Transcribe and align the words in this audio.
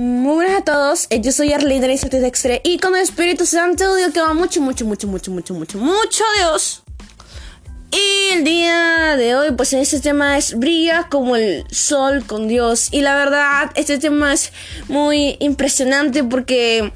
Muy 0.00 0.36
buenas 0.36 0.62
a 0.62 0.64
todos, 0.64 1.06
eh, 1.10 1.20
yo 1.20 1.30
soy 1.30 1.52
Arlene 1.52 1.86
de 1.86 2.20
Dextre 2.20 2.62
y 2.64 2.78
con 2.78 2.96
el 2.96 3.02
Espíritu 3.02 3.44
Santo 3.44 3.94
digo 3.96 4.10
que 4.12 4.22
va 4.22 4.32
mucho, 4.32 4.62
mucho, 4.62 4.86
mucho, 4.86 5.06
mucho, 5.06 5.30
mucho, 5.30 5.52
mucho, 5.52 5.76
mucho 5.76 6.24
Dios. 6.38 6.82
Y 7.92 8.32
el 8.32 8.42
día 8.42 9.18
de 9.18 9.34
hoy, 9.34 9.50
pues 9.50 9.74
este 9.74 10.00
tema 10.00 10.38
es 10.38 10.58
brilla 10.58 11.08
como 11.10 11.36
el 11.36 11.66
sol 11.70 12.24
con 12.26 12.48
Dios. 12.48 12.88
Y 12.92 13.02
la 13.02 13.14
verdad, 13.14 13.72
este 13.74 13.98
tema 13.98 14.32
es 14.32 14.54
muy 14.88 15.36
impresionante 15.38 16.24
porque 16.24 16.94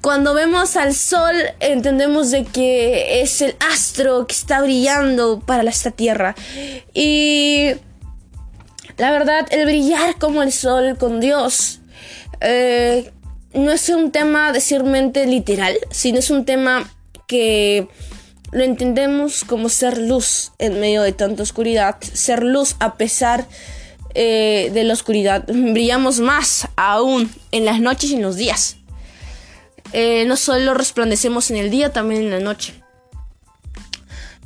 cuando 0.00 0.34
vemos 0.34 0.74
al 0.74 0.96
sol 0.96 1.36
entendemos 1.60 2.32
de 2.32 2.44
que 2.44 3.22
es 3.22 3.40
el 3.40 3.54
astro 3.72 4.26
que 4.26 4.34
está 4.34 4.60
brillando 4.62 5.38
para 5.38 5.62
esta 5.70 5.92
tierra. 5.92 6.34
Y 6.92 7.74
la 8.96 9.12
verdad, 9.12 9.46
el 9.52 9.64
brillar 9.64 10.18
como 10.18 10.42
el 10.42 10.50
sol 10.50 10.96
con 10.98 11.20
Dios 11.20 11.78
eh, 12.42 13.10
no 13.54 13.70
es 13.70 13.88
un 13.88 14.10
tema 14.10 14.52
decirmente 14.52 15.26
literal, 15.26 15.76
sino 15.90 16.18
es 16.18 16.30
un 16.30 16.44
tema 16.44 16.90
que 17.26 17.88
lo 18.50 18.64
entendemos 18.64 19.44
como 19.44 19.68
ser 19.68 19.98
luz 19.98 20.52
en 20.58 20.80
medio 20.80 21.02
de 21.02 21.12
tanta 21.12 21.42
oscuridad, 21.42 21.96
ser 22.00 22.42
luz 22.42 22.76
a 22.80 22.96
pesar 22.96 23.46
eh, 24.14 24.70
de 24.72 24.84
la 24.84 24.92
oscuridad. 24.92 25.44
Brillamos 25.48 26.20
más 26.20 26.68
aún 26.76 27.30
en 27.50 27.64
las 27.64 27.80
noches 27.80 28.10
y 28.10 28.14
en 28.14 28.22
los 28.22 28.36
días. 28.36 28.76
Eh, 29.92 30.24
no 30.26 30.36
solo 30.36 30.74
resplandecemos 30.74 31.50
en 31.50 31.58
el 31.58 31.70
día, 31.70 31.92
también 31.92 32.22
en 32.22 32.30
la 32.30 32.40
noche. 32.40 32.74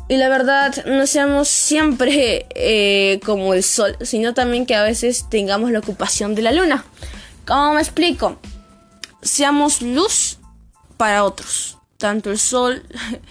Y 0.09 0.19
la 0.19 0.29
verdad, 0.29 0.85
no 0.87 1.07
seamos 1.07 1.49
siempre 1.49 2.47
como 3.25 3.55
el 3.55 3.65
sol, 3.65 3.97
sino 4.03 4.35
también 4.35 4.65
que 4.65 4.77
a 4.77 4.85
veces 4.85 5.27
tengamos 5.29 5.73
la 5.73 5.81
ocupación 5.81 6.37
de 6.37 6.43
la 6.43 6.53
luna. 6.53 6.85
¿Cómo 7.47 7.75
me 7.75 7.80
explico? 7.80 8.41
Seamos 9.23 9.80
luz 9.80 10.39
para 10.97 11.23
otros. 11.23 11.79
Tanto 11.97 12.30
el 12.33 12.38
sol 12.38 12.83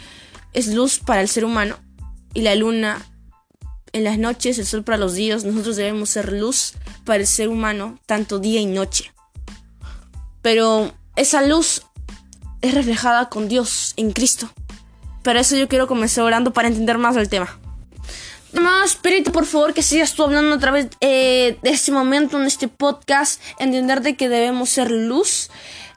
es 0.53 0.67
luz 0.67 0.99
para 0.99 1.21
el 1.21 1.27
ser 1.27 1.43
humano 1.43 1.77
y 2.33 2.41
la 2.41 2.55
luna 2.55 3.05
en 3.91 4.05
las 4.05 4.17
noches, 4.17 4.57
el 4.57 4.65
sol 4.65 4.83
para 4.83 4.97
los 4.97 5.15
días. 5.15 5.43
Nosotros 5.43 5.75
debemos 5.75 6.09
ser 6.09 6.31
luz 6.31 6.73
para 7.03 7.19
el 7.19 7.27
ser 7.27 7.49
humano, 7.49 7.99
tanto 8.05 8.39
día 8.39 8.61
y 8.61 8.65
noche. 8.65 9.11
Pero 10.41 10.93
esa 11.17 11.45
luz 11.45 11.83
es 12.61 12.73
reflejada 12.73 13.27
con 13.27 13.49
Dios 13.49 13.93
en 13.97 14.13
Cristo. 14.13 14.49
Para 15.23 15.41
eso 15.41 15.57
yo 15.57 15.67
quiero 15.67 15.87
comenzar 15.87 16.23
orando 16.23 16.53
para 16.53 16.69
entender 16.69 16.97
más 16.97 17.17
el 17.17 17.27
tema. 17.27 17.59
Más 18.61 18.91
Espíritu, 18.91 19.31
por 19.31 19.45
favor, 19.45 19.73
que 19.73 19.81
sigas 19.81 20.13
tú 20.13 20.23
hablando 20.23 20.55
a 20.55 20.59
través 20.59 20.87
eh, 21.01 21.57
de 21.61 21.69
este 21.69 21.91
momento 21.91 22.39
en 22.39 22.45
este 22.45 22.67
podcast. 22.67 23.41
Entender 23.59 24.01
de 24.01 24.15
que 24.15 24.29
debemos 24.29 24.69
ser 24.69 24.91
luz, 24.91 25.49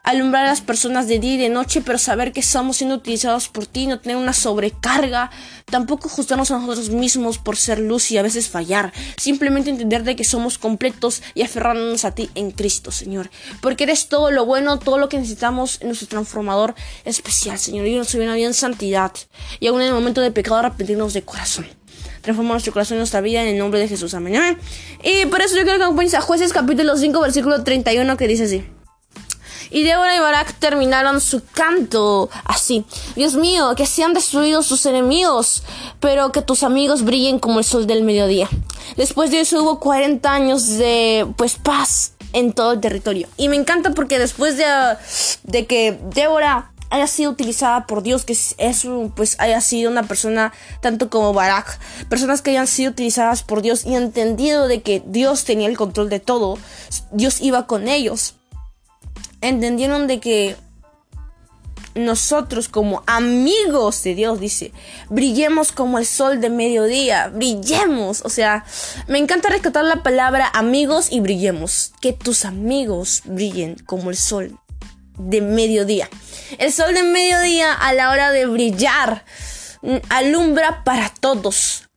alumbrar 0.02 0.44
a 0.44 0.48
las 0.48 0.60
personas 0.60 1.06
de 1.06 1.18
día 1.18 1.34
y 1.34 1.36
de 1.36 1.48
noche, 1.50 1.82
pero 1.82 1.98
saber 1.98 2.32
que 2.32 2.40
estamos 2.40 2.78
siendo 2.78 2.96
utilizados 2.96 3.48
por 3.48 3.66
ti, 3.66 3.86
no 3.86 4.00
tener 4.00 4.16
una 4.16 4.32
sobrecarga. 4.32 5.30
Tampoco 5.66 6.08
ajustarnos 6.08 6.50
a 6.50 6.58
nosotros 6.58 6.90
mismos 6.90 7.38
por 7.38 7.56
ser 7.56 7.78
luz 7.78 8.10
y 8.10 8.18
a 8.18 8.22
veces 8.22 8.48
fallar. 8.48 8.92
Simplemente 9.16 9.70
entender 9.70 10.02
de 10.02 10.16
que 10.16 10.24
somos 10.24 10.58
completos 10.58 11.22
y 11.34 11.42
aferrarnos 11.42 12.04
a 12.04 12.14
ti 12.14 12.30
en 12.34 12.50
Cristo, 12.50 12.90
Señor. 12.90 13.30
Porque 13.60 13.84
eres 13.84 14.08
todo 14.08 14.30
lo 14.30 14.46
bueno, 14.46 14.78
todo 14.78 14.98
lo 14.98 15.08
que 15.08 15.18
necesitamos 15.18 15.80
en 15.80 15.88
nuestro 15.88 16.08
transformador 16.08 16.74
especial, 17.04 17.58
Señor. 17.58 17.86
Y 17.86 17.94
nos 17.94 18.12
viene 18.14 18.34
bien 18.34 18.54
santidad. 18.54 19.12
Y 19.60 19.68
aún 19.68 19.80
en 19.80 19.88
el 19.88 19.94
momento 19.94 20.20
de 20.20 20.32
pecado 20.32 20.56
arrepentirnos 20.56 21.12
de 21.12 21.22
corazón 21.22 21.77
transforma 22.28 22.52
nuestro 22.52 22.74
corazón 22.74 22.96
y 22.96 22.98
nuestra 22.98 23.22
vida 23.22 23.42
en 23.42 23.48
el 23.48 23.58
nombre 23.58 23.80
de 23.80 23.88
Jesús. 23.88 24.12
Amén. 24.12 24.58
Y 25.02 25.24
por 25.26 25.40
eso 25.40 25.56
yo 25.56 25.62
quiero 25.62 25.78
que 25.78 25.84
acompañes 25.84 26.12
a 26.12 26.20
Jueces 26.20 26.52
capítulo 26.52 26.96
5, 26.96 27.20
versículo 27.20 27.64
31, 27.64 28.16
que 28.18 28.28
dice 28.28 28.44
así. 28.44 28.64
Y 29.70 29.82
Débora 29.82 30.14
y 30.14 30.19
Barak 30.19 30.58
terminaron 30.58 31.20
su 31.22 31.42
canto 31.44 32.28
así. 32.44 32.84
Dios 33.16 33.34
mío, 33.34 33.75
que 33.76 33.86
sean 33.86 34.12
destruidos 34.12 34.69
tus 34.69 34.84
enemigos, 34.84 35.62
pero 36.00 36.32
que 36.32 36.42
tus 36.42 36.62
amigos 36.62 37.03
brillen 37.03 37.38
como 37.38 37.60
el 37.60 37.64
sol 37.64 37.86
del 37.86 38.03
mediodía. 38.03 38.48
Después 38.97 39.30
de 39.30 39.41
eso 39.41 39.62
hubo 39.62 39.80
40 39.80 40.30
años 40.30 40.69
de 40.76 41.26
pues 41.36 41.54
paz 41.54 42.12
en 42.34 42.53
todo 42.53 42.72
el 42.72 42.80
territorio. 42.80 43.26
Y 43.38 43.48
me 43.48 43.56
encanta 43.56 43.92
porque 43.92 44.19
después 44.19 44.58
de, 44.58 44.66
de 45.44 45.66
que 45.66 45.98
Débora 46.14 46.72
haya 46.91 47.06
sido 47.06 47.31
utilizada 47.31 47.87
por 47.87 48.03
Dios, 48.03 48.25
que 48.25 48.32
es, 48.32 48.87
pues 49.15 49.37
haya 49.38 49.60
sido 49.60 49.91
una 49.91 50.04
persona 50.04 50.53
tanto 50.81 51.10
como 51.10 51.32
Barak, 51.32 51.78
personas 52.09 52.43
que 52.43 52.50
hayan 52.50 52.66
sido 52.66 52.91
utilizadas 52.91 53.43
por 53.43 53.62
Dios 53.62 53.84
y 53.84 53.94
entendido 53.94 54.69
de 54.69 54.82
que 54.82 55.03
Dios 55.06 55.44
tenía 55.44 55.69
el 55.69 55.77
control 55.77 56.09
de 56.09 56.21
todo, 56.21 56.59
Dios 57.12 57.41
iba 57.41 57.66
con 57.66 57.88
ellos 57.88 58.34
entendieron 59.41 60.06
de 60.06 60.21
que 60.21 60.56
nosotros 61.94 62.69
como 62.69 63.03
amigos 63.06 64.03
de 64.04 64.15
Dios, 64.15 64.38
dice, 64.38 64.72
brillemos 65.09 65.72
como 65.72 65.98
el 65.98 66.06
sol 66.06 66.41
de 66.41 66.48
mediodía, 66.48 67.28
brillemos. 67.28 68.22
O 68.25 68.28
sea, 68.28 68.65
me 69.09 69.19
encanta 69.19 69.48
rescatar 69.48 69.84
la 69.84 70.03
palabra 70.03 70.48
amigos 70.54 71.09
y 71.10 71.21
brillemos. 71.21 71.93
Que 72.00 72.12
tus 72.12 72.44
amigos 72.44 73.22
brillen 73.25 73.77
como 73.84 74.10
el 74.10 74.16
sol 74.16 74.59
de 75.18 75.40
mediodía. 75.40 76.08
El 76.58 76.72
sol 76.72 76.94
de 76.94 77.02
mediodía 77.02 77.72
a 77.72 77.92
la 77.92 78.10
hora 78.10 78.30
de 78.30 78.46
brillar 78.46 79.24
mm, 79.82 79.96
alumbra 80.08 80.84
para 80.84 81.10
todos 81.10 81.88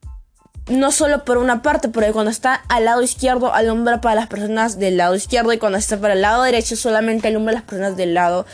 no 0.67 0.91
solo 0.91 1.25
por 1.25 1.37
una 1.37 1.61
parte, 1.61 1.89
porque 1.89 2.11
cuando 2.11 2.31
está 2.31 2.63
al 2.69 2.85
lado 2.85 3.01
izquierdo 3.01 3.53
alumbra 3.53 4.01
para 4.01 4.15
las 4.15 4.27
personas 4.27 4.79
del 4.79 4.97
lado 4.97 5.15
izquierdo 5.15 5.51
y 5.53 5.57
cuando 5.57 5.77
está 5.77 5.99
para 5.99 6.13
el 6.13 6.21
lado 6.21 6.43
derecho 6.43 6.75
solamente 6.75 7.27
alumbra 7.27 7.51
a 7.51 7.55
las 7.55 7.63
personas 7.63 7.97
del 7.97 8.13
lado 8.13 8.45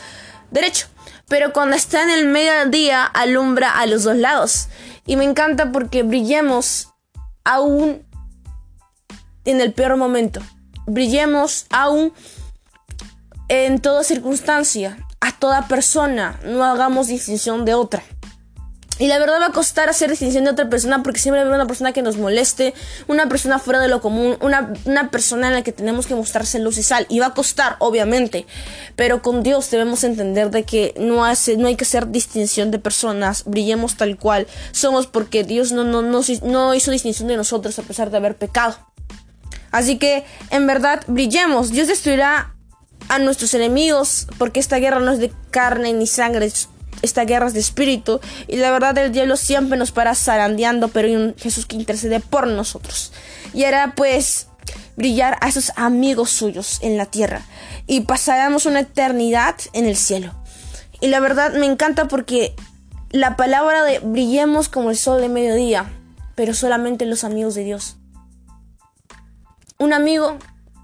derecho. 0.50 0.88
Pero 1.28 1.52
cuando 1.52 1.76
está 1.76 2.02
en 2.02 2.10
el 2.10 2.26
mediodía 2.26 3.04
alumbra 3.04 3.78
a 3.78 3.86
los 3.86 4.04
dos 4.04 4.16
lados. 4.16 4.68
Y 5.06 5.16
me 5.16 5.24
encanta 5.24 5.72
porque 5.72 6.02
brillemos 6.02 6.88
aún 7.44 8.02
en 9.44 9.60
el 9.60 9.72
peor 9.72 9.96
momento. 9.96 10.40
Brillemos 10.86 11.66
aún 11.70 12.12
en 13.48 13.80
toda 13.80 14.04
circunstancia, 14.04 14.98
a 15.20 15.38
toda 15.38 15.68
persona. 15.68 16.38
No 16.44 16.64
hagamos 16.64 17.08
distinción 17.08 17.64
de 17.64 17.74
otra. 17.74 18.02
Y 18.98 19.06
la 19.06 19.18
verdad 19.20 19.40
va 19.40 19.46
a 19.46 19.52
costar 19.52 19.88
hacer 19.88 20.10
distinción 20.10 20.44
de 20.44 20.50
otra 20.50 20.68
persona 20.68 21.04
porque 21.04 21.20
siempre 21.20 21.40
haber 21.40 21.54
una 21.54 21.68
persona 21.68 21.92
que 21.92 22.02
nos 22.02 22.16
moleste, 22.16 22.74
una 23.06 23.28
persona 23.28 23.60
fuera 23.60 23.78
de 23.78 23.86
lo 23.86 24.00
común, 24.00 24.36
una, 24.40 24.72
una 24.86 25.10
persona 25.10 25.48
en 25.48 25.54
la 25.54 25.62
que 25.62 25.70
tenemos 25.70 26.08
que 26.08 26.16
mostrarse 26.16 26.58
luz 26.58 26.78
y 26.78 26.82
sal. 26.82 27.06
Y 27.08 27.20
va 27.20 27.26
a 27.26 27.34
costar, 27.34 27.76
obviamente. 27.78 28.44
Pero 28.96 29.22
con 29.22 29.44
Dios 29.44 29.70
debemos 29.70 30.02
entender 30.02 30.50
de 30.50 30.64
que 30.64 30.94
no, 30.98 31.24
hace, 31.24 31.56
no 31.56 31.68
hay 31.68 31.76
que 31.76 31.84
hacer 31.84 32.08
distinción 32.08 32.72
de 32.72 32.80
personas, 32.80 33.44
brillemos 33.46 33.96
tal 33.96 34.16
cual 34.16 34.48
somos 34.72 35.06
porque 35.06 35.44
Dios 35.44 35.70
no, 35.70 35.84
no, 35.84 36.02
no, 36.02 36.20
no 36.42 36.74
hizo 36.74 36.90
distinción 36.90 37.28
de 37.28 37.36
nosotros 37.36 37.78
a 37.78 37.82
pesar 37.82 38.10
de 38.10 38.16
haber 38.16 38.36
pecado. 38.36 38.76
Así 39.70 39.98
que, 39.98 40.24
en 40.50 40.66
verdad, 40.66 41.02
brillemos. 41.06 41.70
Dios 41.70 41.86
destruirá 41.86 42.54
a 43.08 43.18
nuestros 43.18 43.54
enemigos 43.54 44.26
porque 44.38 44.60
esta 44.60 44.78
guerra 44.78 45.00
no 45.00 45.12
es 45.12 45.18
de 45.18 45.32
carne 45.50 45.92
ni 45.92 46.06
sangre, 46.06 46.50
esta 47.02 47.24
guerra 47.24 47.46
es 47.46 47.54
de 47.54 47.60
espíritu 47.60 48.20
y 48.46 48.56
la 48.56 48.70
verdad 48.70 48.96
el 48.98 49.12
diablo 49.12 49.36
siempre 49.36 49.78
nos 49.78 49.92
para 49.92 50.14
zarandeando, 50.14 50.88
pero 50.88 51.08
hay 51.08 51.16
un 51.16 51.34
Jesús 51.36 51.66
que 51.66 51.76
intercede 51.76 52.20
por 52.20 52.46
nosotros. 52.46 53.12
Y 53.54 53.64
hará 53.64 53.94
pues 53.94 54.48
brillar 54.96 55.38
a 55.40 55.48
esos 55.48 55.72
amigos 55.76 56.30
suyos 56.30 56.78
en 56.82 56.96
la 56.96 57.06
tierra 57.06 57.42
y 57.86 58.00
pasaremos 58.00 58.66
una 58.66 58.80
eternidad 58.80 59.54
en 59.72 59.86
el 59.86 59.96
cielo. 59.96 60.34
Y 61.00 61.08
la 61.08 61.20
verdad 61.20 61.54
me 61.54 61.66
encanta 61.66 62.08
porque 62.08 62.54
la 63.10 63.36
palabra 63.36 63.84
de 63.84 64.00
brillemos 64.00 64.68
como 64.68 64.90
el 64.90 64.96
sol 64.96 65.20
de 65.20 65.28
mediodía, 65.28 65.90
pero 66.34 66.52
solamente 66.52 67.06
los 67.06 67.24
amigos 67.24 67.54
de 67.54 67.64
Dios. 67.64 67.96
Un 69.78 69.92
amigo 69.92 70.38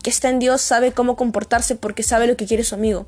que 0.04 0.10
está 0.10 0.28
en 0.28 0.38
Dios 0.38 0.60
sabe 0.60 0.92
cómo 0.92 1.16
comportarse 1.16 1.76
porque 1.76 2.02
sabe 2.02 2.26
lo 2.26 2.36
que 2.36 2.44
quiere 2.44 2.62
su 2.62 2.74
amigo. 2.74 3.06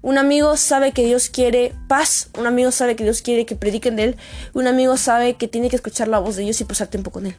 Un 0.00 0.16
amigo 0.16 0.56
sabe 0.56 0.92
que 0.92 1.04
Dios 1.04 1.28
quiere 1.28 1.74
paz, 1.88 2.30
un 2.38 2.46
amigo 2.46 2.70
sabe 2.70 2.94
que 2.94 3.02
Dios 3.02 3.20
quiere 3.20 3.44
que 3.44 3.56
prediquen 3.56 3.96
de 3.96 4.04
Él, 4.04 4.16
un 4.54 4.68
amigo 4.68 4.96
sabe 4.96 5.34
que 5.34 5.48
tiene 5.48 5.68
que 5.68 5.76
escuchar 5.76 6.06
la 6.06 6.20
voz 6.20 6.36
de 6.36 6.44
Dios 6.44 6.60
y 6.60 6.64
pasar 6.64 6.86
tiempo 6.86 7.10
con 7.10 7.26
Él. 7.26 7.36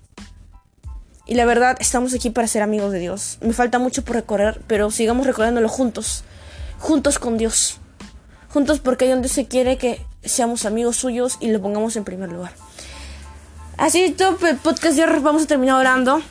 Y 1.25 1.35
la 1.35 1.45
verdad, 1.45 1.77
estamos 1.79 2.13
aquí 2.13 2.31
para 2.31 2.47
ser 2.47 2.61
amigos 2.63 2.91
de 2.91 2.99
Dios. 2.99 3.37
Me 3.39 3.53
falta 3.53 3.79
mucho 3.79 4.03
por 4.03 4.17
recorrer, 4.17 4.61
pero 4.67 4.91
sigamos 4.91 5.25
recorriéndolo 5.25 5.69
juntos, 5.69 6.25
juntos 6.77 7.17
con 7.17 7.37
Dios. 7.37 7.79
Juntos 8.49 8.81
porque 8.81 9.05
hay 9.05 9.11
donde 9.11 9.29
se 9.29 9.45
quiere 9.45 9.77
que 9.77 10.05
seamos 10.21 10.65
amigos 10.65 10.97
suyos 10.97 11.37
y 11.39 11.49
lo 11.49 11.61
pongamos 11.61 11.95
en 11.95 12.03
primer 12.03 12.29
lugar. 12.29 12.51
Así 13.77 14.11
todo 14.11 14.37
el 14.45 14.57
podcast 14.57 14.97
de 14.97 15.05
vamos 15.05 15.43
a 15.43 15.47
terminar 15.47 15.79
orando. 15.79 16.21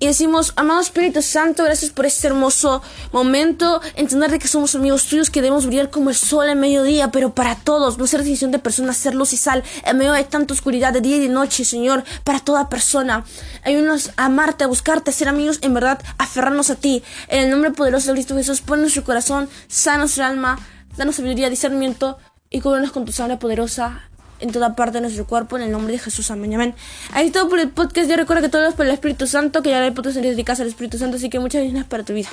Y 0.00 0.06
decimos, 0.06 0.52
amado 0.56 0.80
Espíritu 0.80 1.22
Santo, 1.22 1.64
gracias 1.64 1.90
por 1.90 2.06
este 2.06 2.28
hermoso 2.28 2.82
momento, 3.12 3.80
entender 3.96 4.30
de 4.30 4.38
que 4.38 4.46
somos 4.46 4.74
amigos 4.74 5.06
tuyos, 5.06 5.28
que 5.28 5.42
debemos 5.42 5.66
brillar 5.66 5.90
como 5.90 6.10
el 6.10 6.16
sol 6.16 6.48
en 6.48 6.60
mediodía, 6.60 7.10
pero 7.10 7.34
para 7.34 7.56
todos, 7.56 7.98
no 7.98 8.06
ser 8.06 8.22
decisión 8.22 8.52
de 8.52 8.60
personas, 8.60 8.96
ser 8.96 9.14
luz 9.14 9.32
y 9.32 9.36
sal, 9.36 9.64
en 9.84 9.98
medio 9.98 10.12
de 10.12 10.22
tanta 10.24 10.54
oscuridad 10.54 10.92
de 10.92 11.00
día 11.00 11.16
y 11.16 11.20
de 11.20 11.28
noche, 11.28 11.64
Señor, 11.64 12.04
para 12.22 12.38
toda 12.38 12.68
persona. 12.68 13.24
Ayúdanos 13.64 14.12
a 14.16 14.26
amarte, 14.26 14.64
a 14.64 14.68
buscarte, 14.68 15.10
a 15.10 15.12
ser 15.12 15.28
amigos, 15.28 15.58
en 15.62 15.74
verdad, 15.74 16.00
aferrarnos 16.18 16.70
a 16.70 16.76
ti. 16.76 17.02
En 17.26 17.44
el 17.44 17.50
nombre 17.50 17.72
poderoso 17.72 18.08
de 18.08 18.14
Cristo 18.14 18.36
Jesús, 18.36 18.60
pon 18.60 18.80
nuestro 18.80 19.02
corazón, 19.02 19.48
sana 19.66 19.98
nuestra 19.98 20.28
alma, 20.28 20.60
danos 20.96 21.16
sabiduría, 21.16 21.50
discernimiento 21.50 22.18
y 22.50 22.60
cúbrenos 22.60 22.92
con 22.92 23.04
tu 23.04 23.12
sangre 23.12 23.36
poderosa 23.36 24.08
en 24.40 24.52
toda 24.52 24.76
parte 24.76 24.98
de 24.98 25.02
nuestro 25.02 25.26
cuerpo, 25.26 25.56
en 25.56 25.62
el 25.62 25.70
nombre 25.70 25.92
de 25.92 25.98
Jesús. 25.98 26.30
Amén, 26.30 26.54
amén. 26.54 26.74
Ahí 27.12 27.26
es 27.26 27.32
todo 27.32 27.48
por 27.48 27.58
el 27.58 27.70
podcast. 27.70 28.08
Yo 28.08 28.16
recuerdo 28.16 28.42
que 28.42 28.48
todo 28.48 28.66
es 28.66 28.74
por 28.74 28.86
el 28.86 28.92
Espíritu 28.92 29.26
Santo, 29.26 29.62
que 29.62 29.70
ya 29.70 29.82
hay 29.82 29.90
podcast 29.90 30.16
en 30.18 30.44
casa 30.44 30.62
al 30.62 30.68
Espíritu 30.68 30.98
Santo, 30.98 31.16
así 31.16 31.30
que 31.30 31.38
muchas 31.38 31.62
gracias 31.62 31.86
para 31.86 32.04
tu 32.04 32.14
vida. 32.14 32.28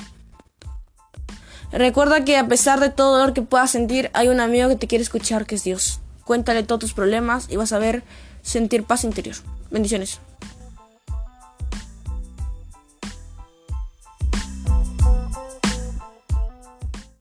Recuerda 1.72 2.24
que 2.24 2.38
a 2.38 2.48
pesar 2.48 2.80
de 2.80 2.90
todo 2.90 3.18
dolor 3.18 3.34
que 3.34 3.42
puedas 3.42 3.72
sentir, 3.72 4.10
hay 4.14 4.28
un 4.28 4.40
amigo 4.40 4.70
que 4.70 4.76
te 4.76 4.88
quiere 4.88 5.04
escuchar, 5.04 5.46
que 5.46 5.56
es 5.56 5.64
Dios. 5.64 6.00
Cuéntale 6.24 6.64
todos 6.64 6.80
tus 6.80 6.94
problemas 6.94 7.48
y 7.50 7.58
vas 7.58 7.74
a 7.74 7.80
ver 7.80 8.04
sentir 8.42 8.84
paz 8.84 9.04
interior. 9.04 9.36
Bendiciones. 9.72 10.20